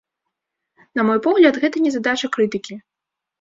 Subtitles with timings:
[0.99, 2.81] На мой погляд, гэта не задача крытыкі.